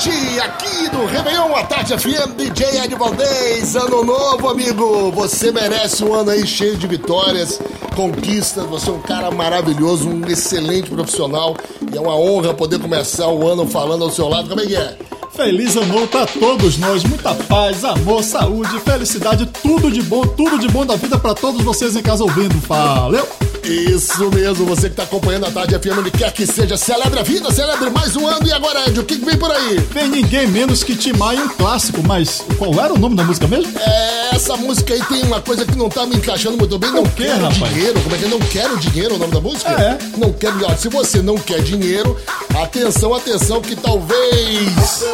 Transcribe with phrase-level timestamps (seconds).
[0.00, 5.10] tarde, aqui do Réveillon, a tarde FM, DJ Ed Valdez, ano novo, amigo.
[5.12, 7.60] Você merece um ano aí cheio de vitórias,
[7.94, 8.64] conquistas.
[8.64, 11.54] Você é um cara maravilhoso, um excelente profissional.
[11.92, 14.48] E é uma honra poder começar o ano falando ao seu lado.
[14.48, 14.96] Como é que é?
[15.32, 20.58] Feliz ano novo pra todos nós, muita paz, amor, saúde, felicidade, tudo de bom, tudo
[20.58, 22.58] de bom da vida para todos vocês em casa ouvindo.
[22.66, 23.49] Valeu!
[23.64, 27.22] Isso mesmo, você que está acompanhando a Tarde FM, onde quer que seja, celebre a
[27.22, 28.46] vida, celebre mais um ano.
[28.46, 29.78] E agora, Ed, o que, que vem por aí?
[29.92, 33.46] Vem ninguém menos que Tim Maia, um clássico, mas qual era o nome da música
[33.46, 33.72] mesmo?
[33.78, 36.90] É, essa música aí tem uma coisa que não tá me encaixando muito bem.
[36.90, 37.72] Não quero rapaz?
[37.74, 38.00] dinheiro.
[38.00, 38.28] Como é que é?
[38.28, 39.70] Não quero dinheiro, o nome da música?
[39.70, 39.98] É.
[40.16, 40.78] Não quero dinheiro.
[40.78, 42.16] Se você não quer dinheiro,
[42.62, 45.04] atenção, atenção, que talvez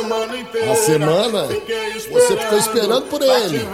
[0.70, 1.48] a semana
[2.10, 3.66] você ficou esperando por ele.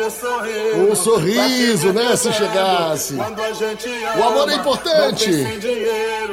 [0.91, 2.17] Um sorriso, né?
[2.17, 3.15] Se chegasse.
[3.15, 5.31] O amor é importante.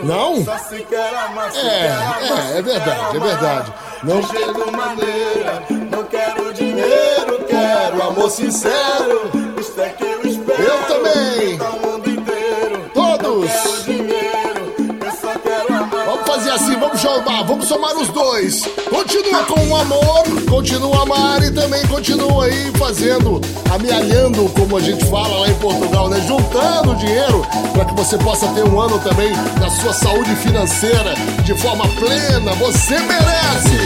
[0.03, 0.45] Não?
[1.55, 3.73] É, é, é verdade, é verdade.
[4.03, 9.31] Não quero maneira, não quero dinheiro, quero amor sincero.
[9.59, 10.61] Isto é que eu espero.
[10.63, 11.58] Eu também.
[11.58, 11.89] Todos.
[17.45, 18.64] Vamos somar, os dois.
[18.89, 24.80] Continua com o amor, continua a amar e também continua aí fazendo, amealhando, como a
[24.80, 26.20] gente fala lá em Portugal, né?
[26.28, 31.53] Juntando dinheiro para que você possa ter um ano também na sua saúde financeira de
[31.56, 32.53] forma plena.
[32.56, 33.80] Você merece!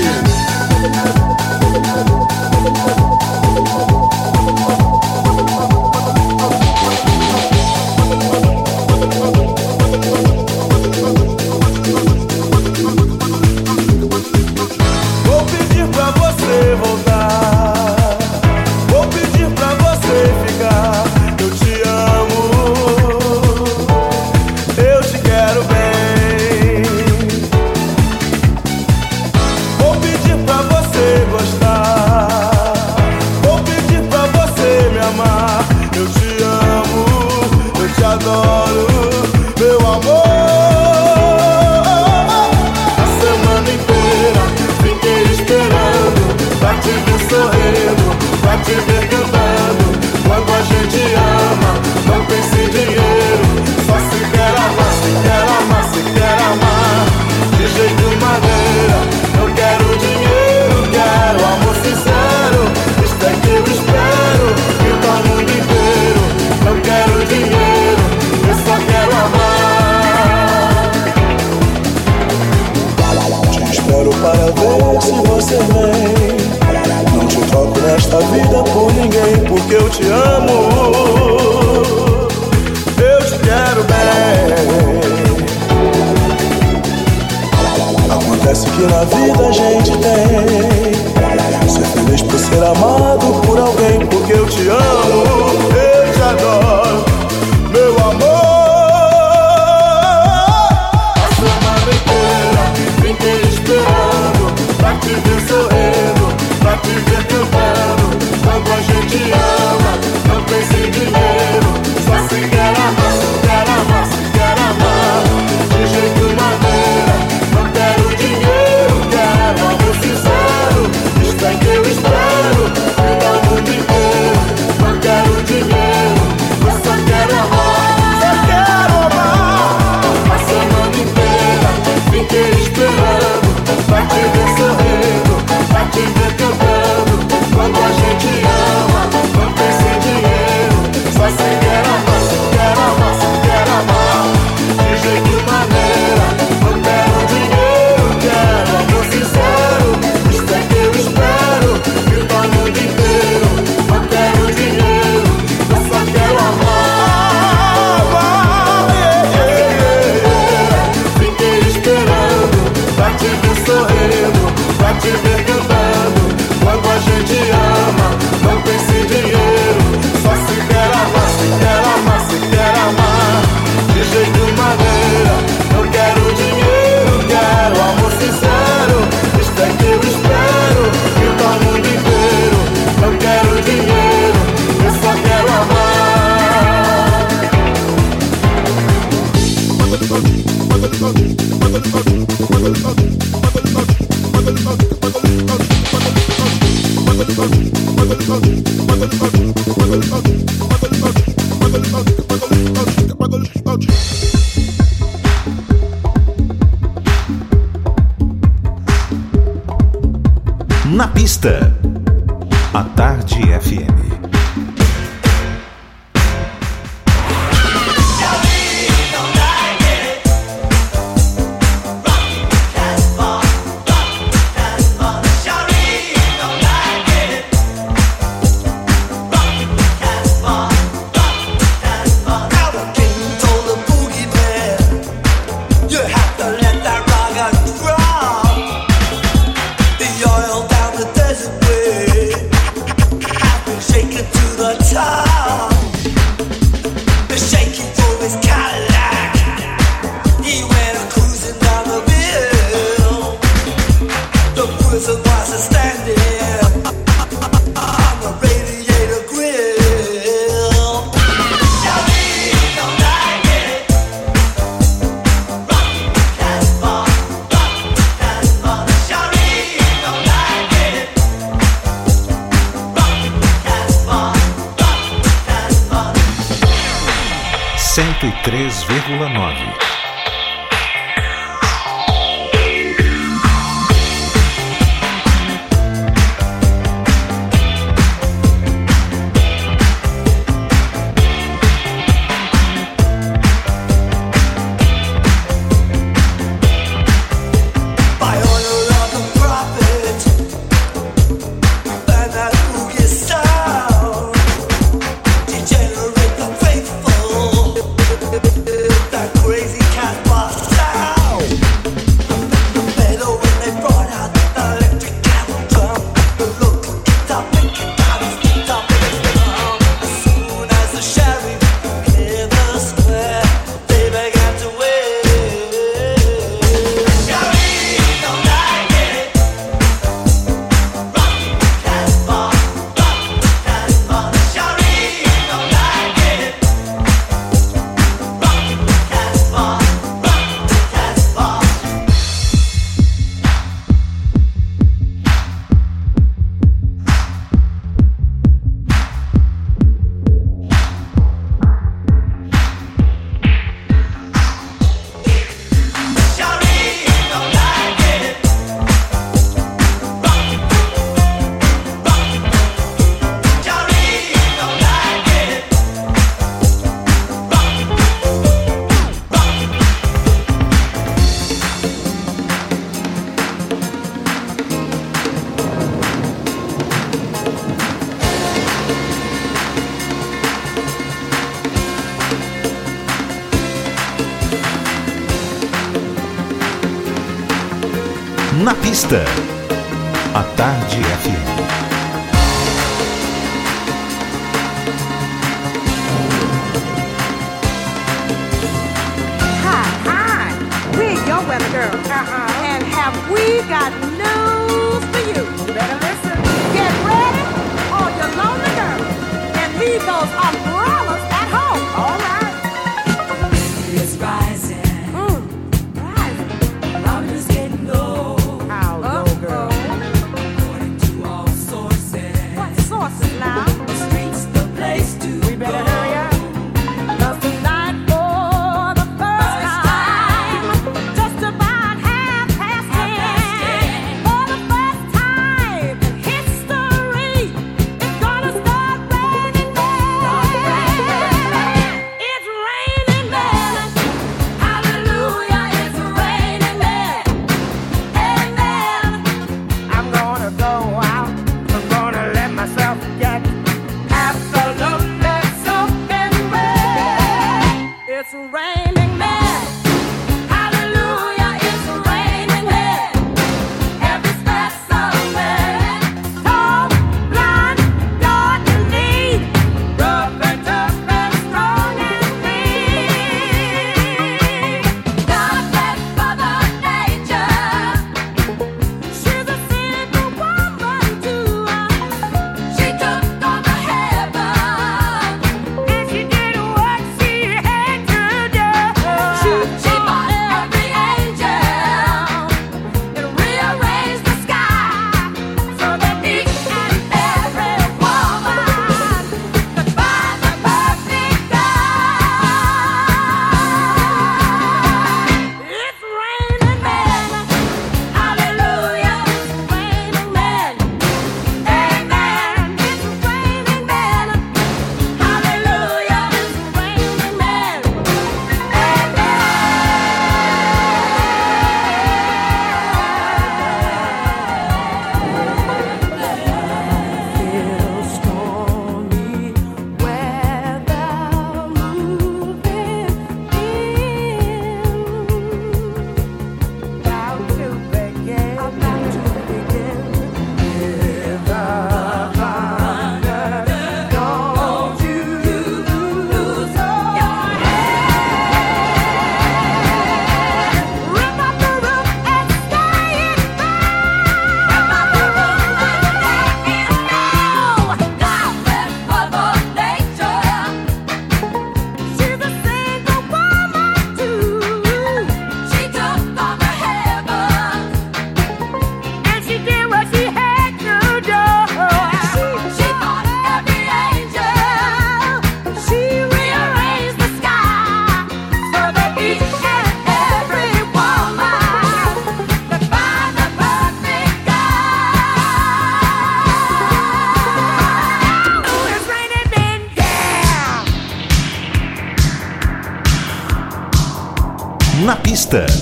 [389.09, 389.52] There.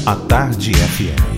[0.06, 1.31] A Tarde FM.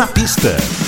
[0.00, 0.79] Na pista.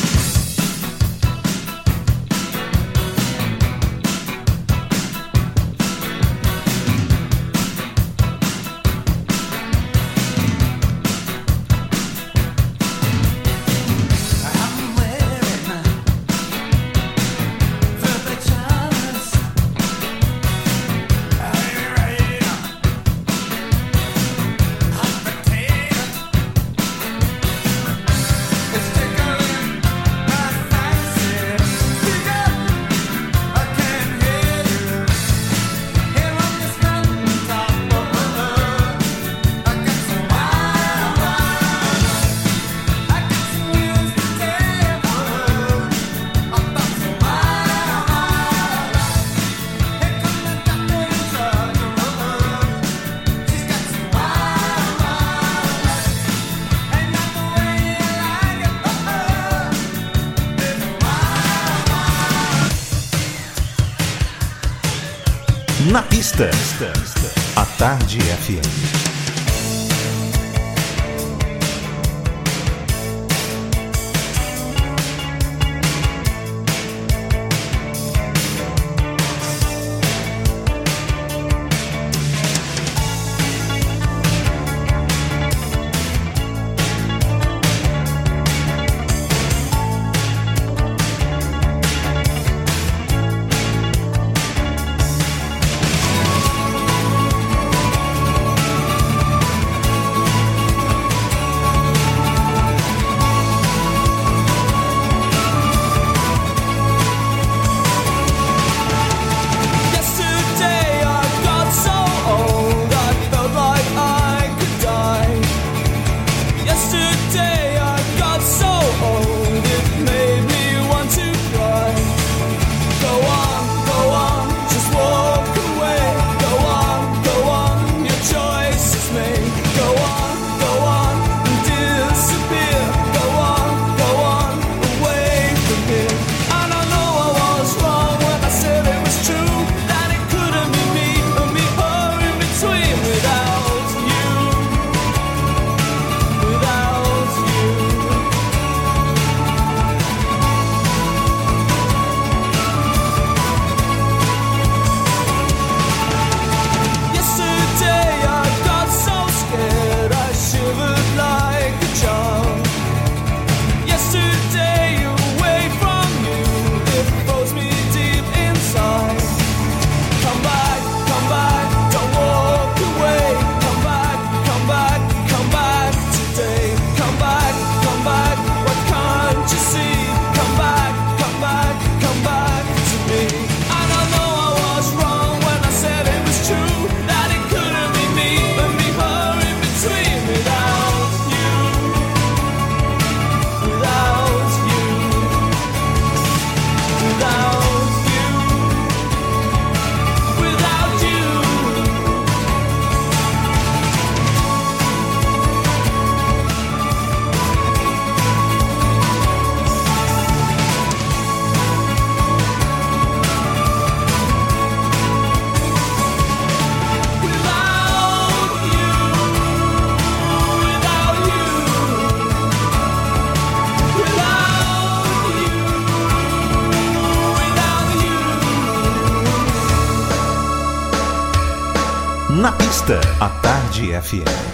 [233.92, 234.51] Tarde FM.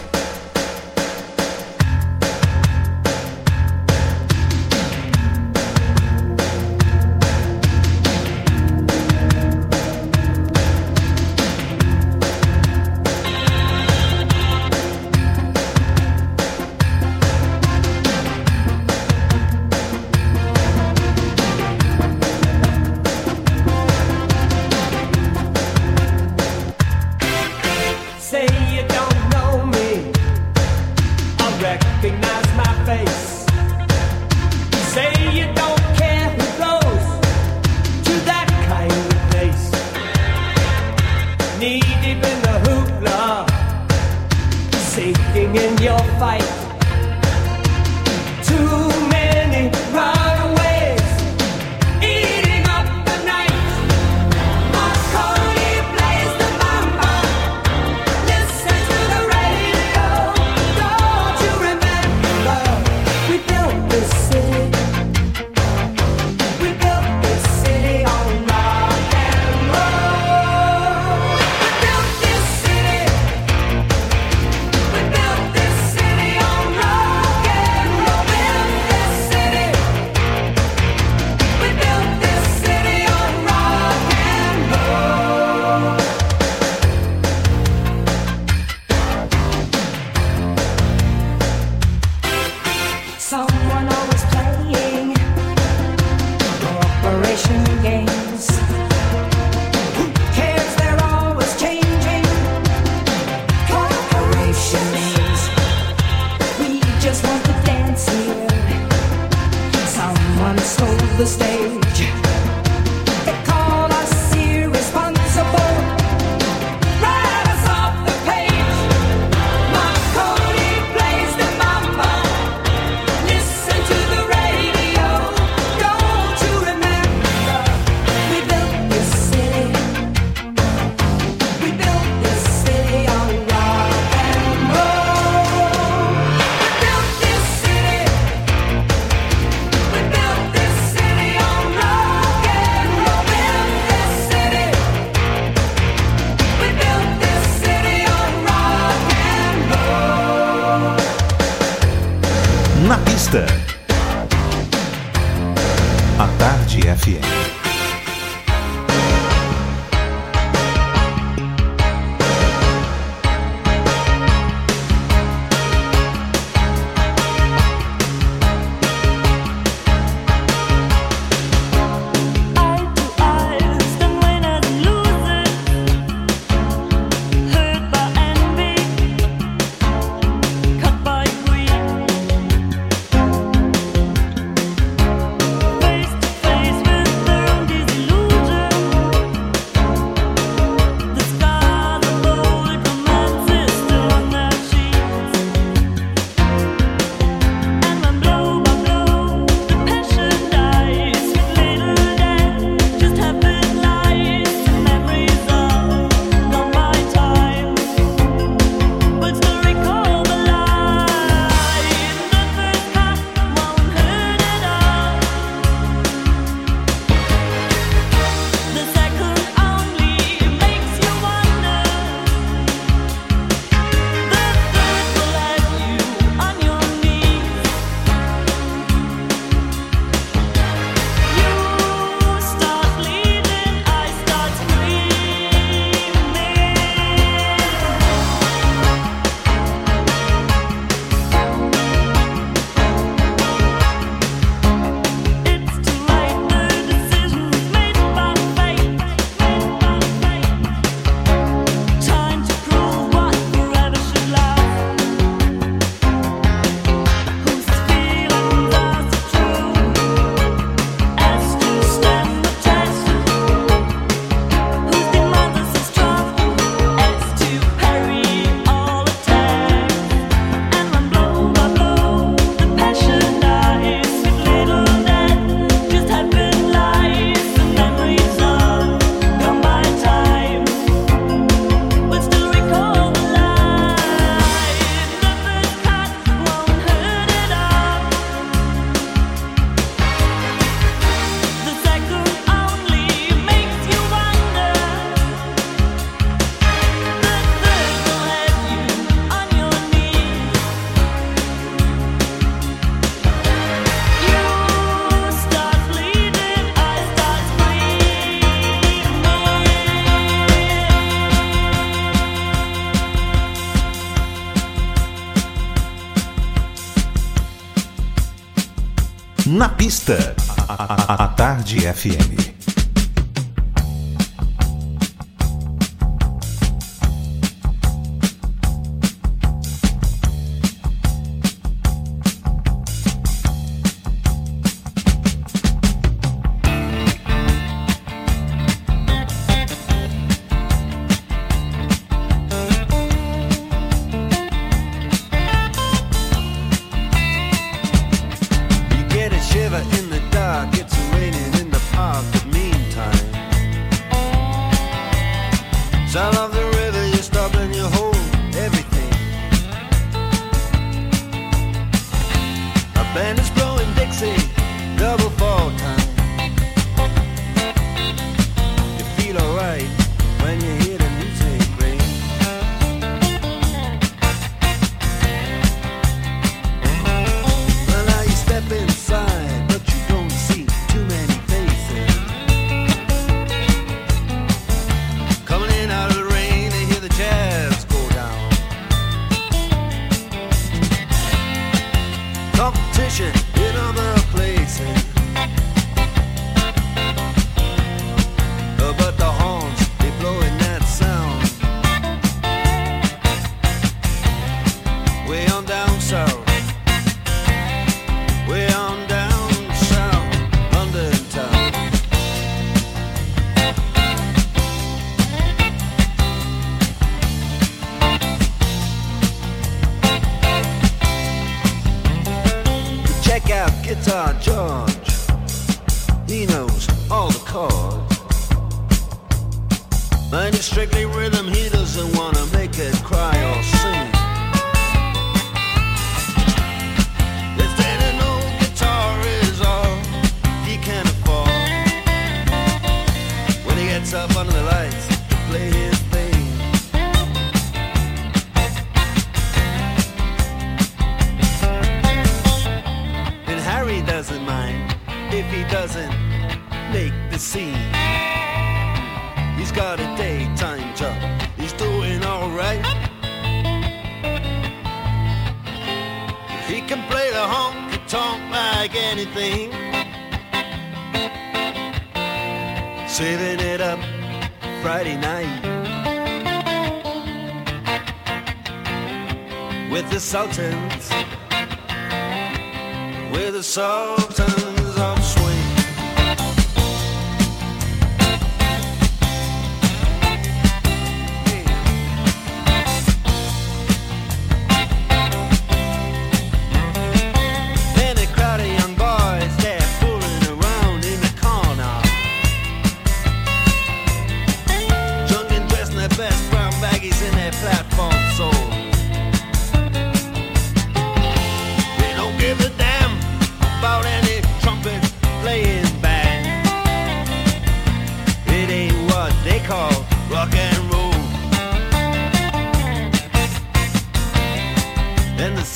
[319.67, 320.35] Pista.
[320.69, 322.58] A, a, a Tarde FM.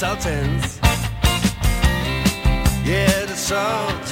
[0.03, 0.81] Sultans,
[2.85, 4.12] yeah, the Sultans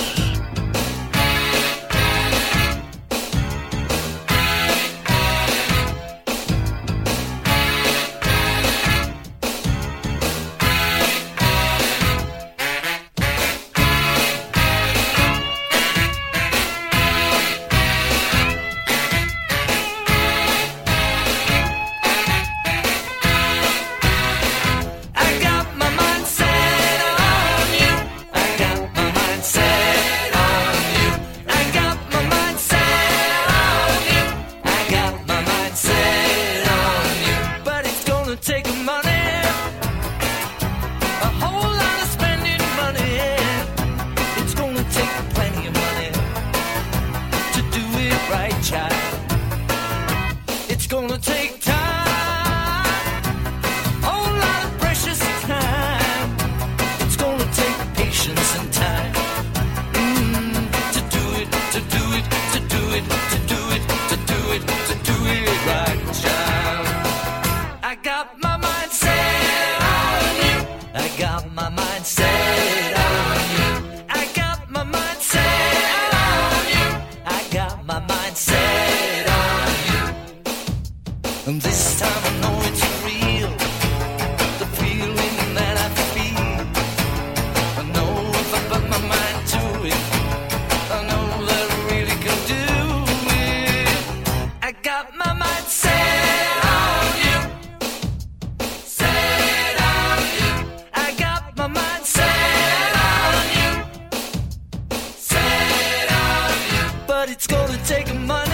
[107.21, 108.50] but it's gonna take a month.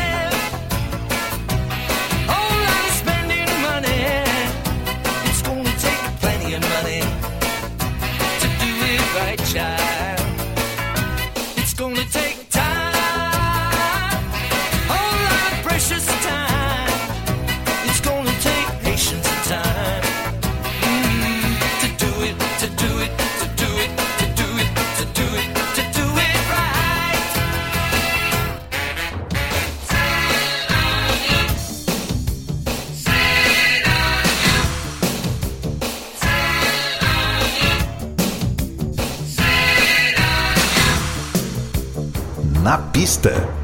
[43.07, 43.56] Step.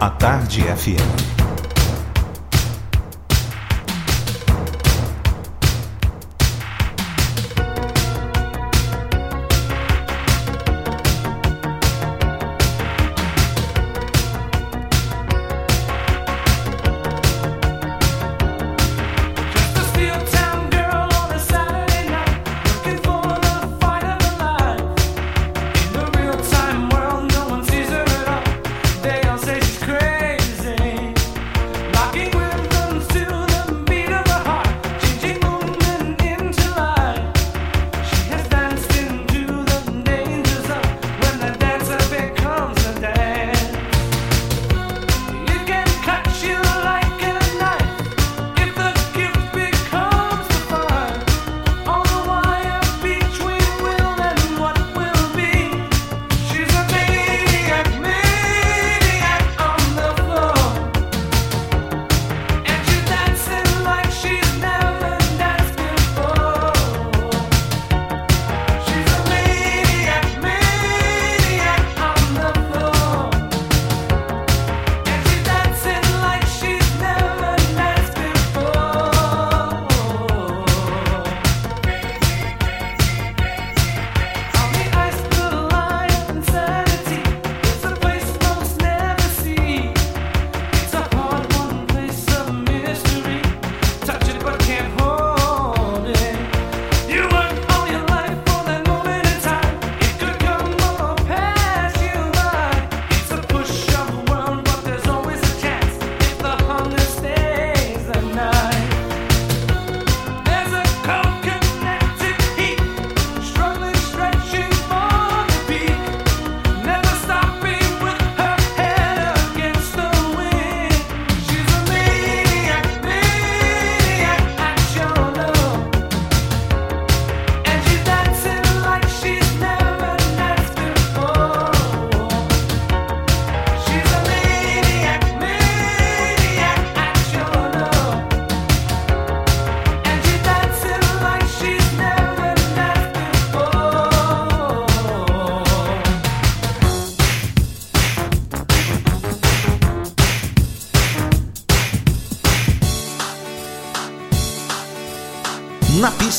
[0.00, 1.31] A Tarde FM.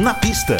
[0.00, 0.56] Na pista.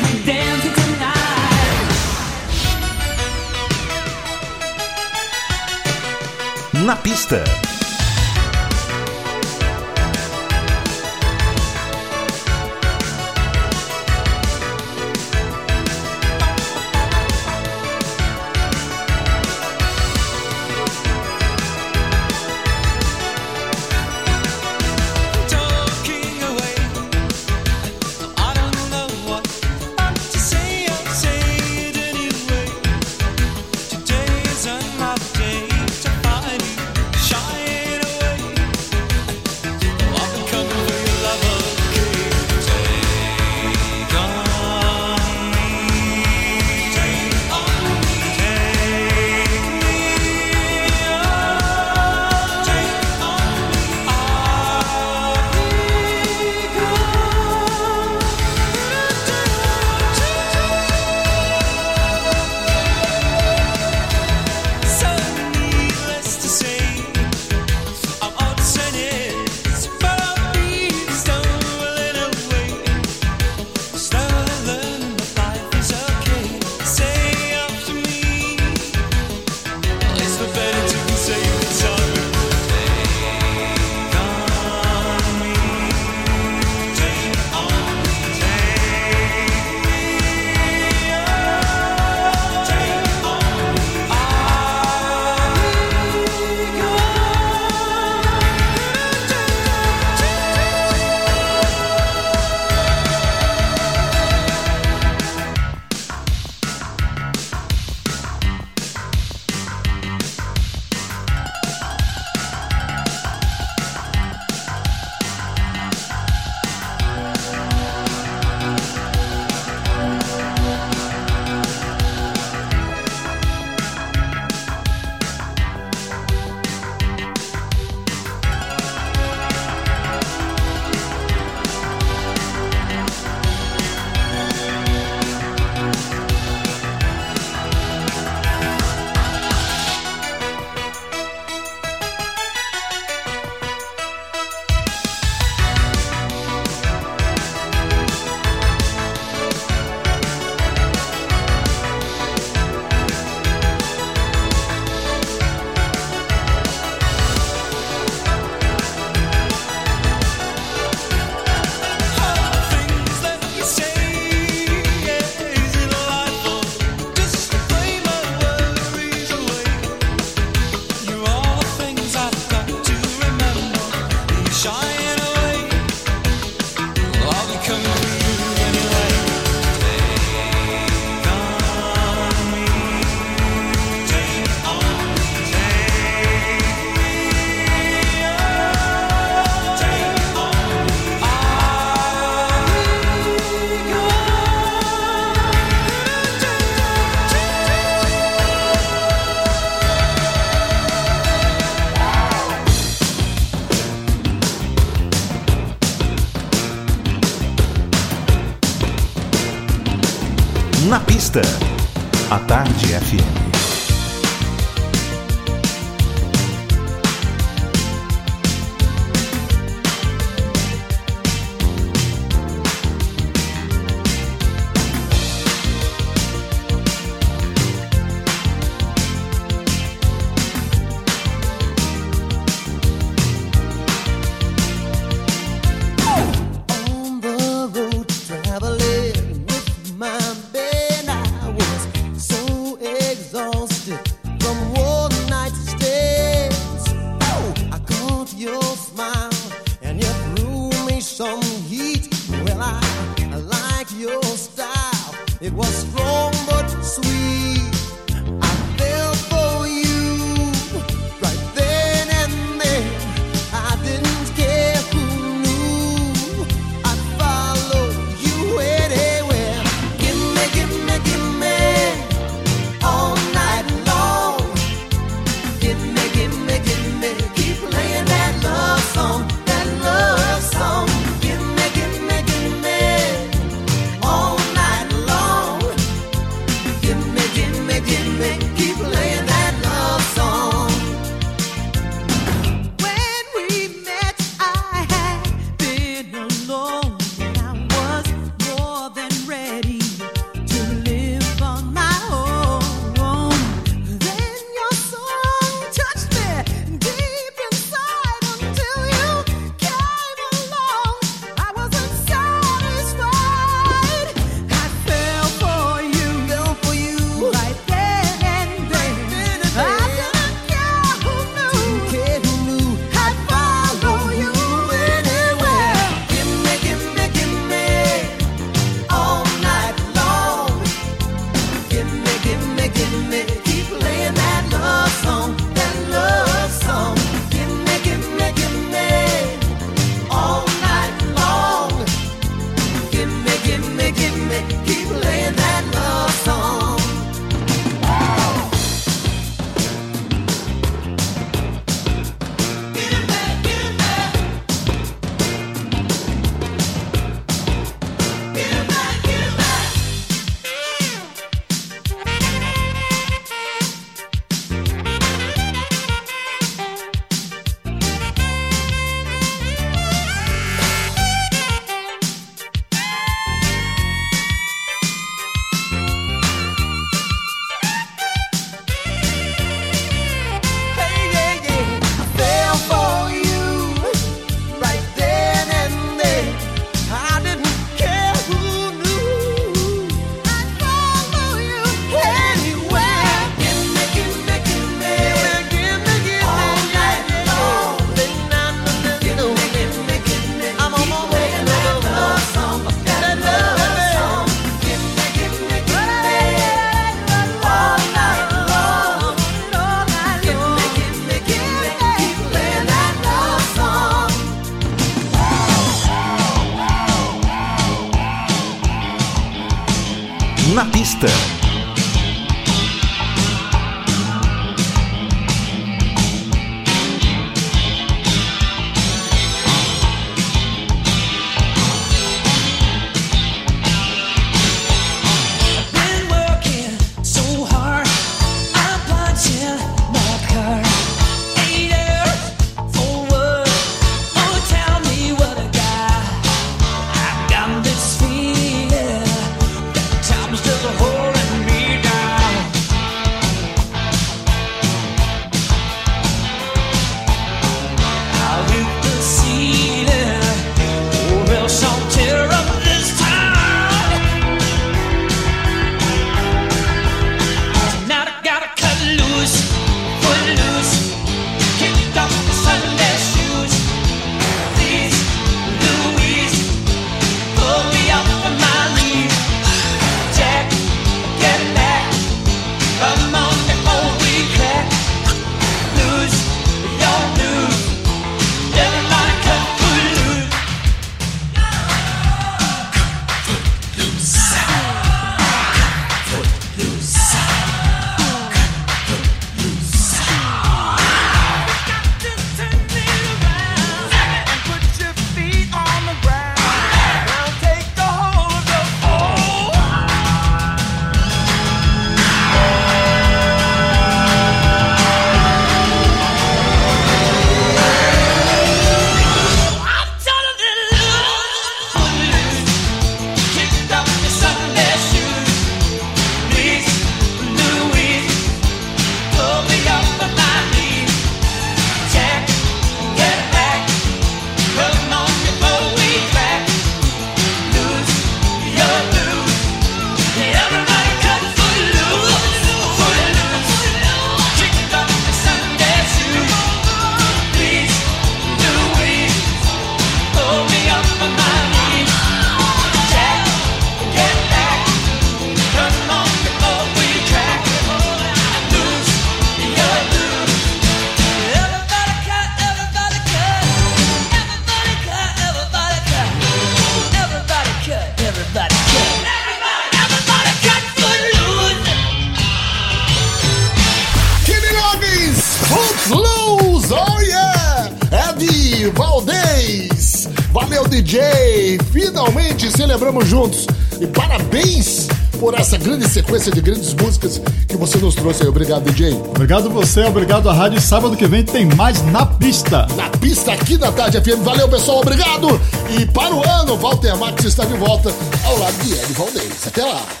[586.51, 588.29] Grandes músicas que você nos trouxe aí.
[588.29, 588.91] Obrigado, DJ.
[588.93, 590.59] Obrigado você, obrigado à rádio.
[590.59, 592.67] Sábado que vem tem mais na pista.
[592.75, 594.21] Na pista aqui da Tarde FM.
[594.21, 594.79] Valeu, pessoal.
[594.79, 595.39] Obrigado.
[595.79, 597.93] E para o ano, Walter Max está de volta
[598.25, 599.47] ao lado de Ed Valdez.
[599.47, 600.00] Até lá.